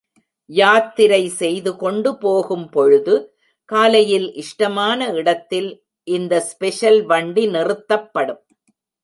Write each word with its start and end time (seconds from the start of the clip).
யாத்திரை 0.49 1.29
செய்து 1.29 1.75
கொண்டு 1.75 2.17
போகும் 2.17 2.65
பொழுது, 2.69 3.15
காலையில் 3.69 4.27
இஷ்டமான 4.35 5.09
இடத்தில், 5.13 5.69
இந்த 6.07 6.39
ஸ்பெஷல் 6.39 7.05
வண்டி 7.05 7.45
நிறுத்தப்படும். 7.47 8.43